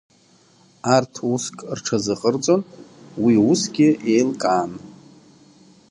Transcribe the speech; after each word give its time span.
Арҭ 0.95 1.13
уск 1.33 1.57
рҽазыҟарҵон, 1.77 2.61
уи 3.23 3.33
усгьы 3.49 3.89
еилкаан. 4.13 4.71